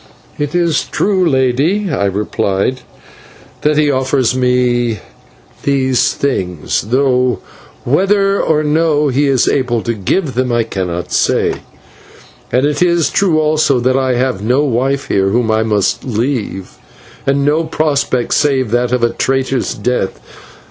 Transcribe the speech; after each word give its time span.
"It 0.39 0.55
is 0.55 0.85
true, 0.85 1.29
Lady," 1.29 1.91
I 1.91 2.05
replied, 2.05 2.81
"that 3.61 3.77
he 3.77 3.91
offers 3.91 4.33
me 4.35 4.97
these 5.61 6.13
things 6.15 6.81
though 6.89 7.37
whether 7.83 8.41
or 8.41 8.63
no 8.63 9.09
he 9.09 9.27
is 9.27 9.47
able 9.47 9.83
to 9.83 9.93
give 9.93 10.33
them 10.33 10.51
I 10.51 10.63
cannot 10.63 11.11
say; 11.11 11.57
and 12.51 12.65
it 12.65 12.81
is 12.81 13.11
true 13.11 13.39
also 13.39 13.79
that 13.79 13.95
I 13.95 14.15
have 14.15 14.41
no 14.41 14.63
wife 14.63 15.07
here 15.07 15.29
whom 15.29 15.51
I 15.51 15.61
must 15.61 16.03
leave, 16.03 16.79
and 17.27 17.45
no 17.45 17.63
prospect 17.65 18.33
save 18.33 18.71
that 18.71 18.91
of 18.91 19.03
a 19.03 19.09
traitor's 19.11 19.75
death. 19.75 20.19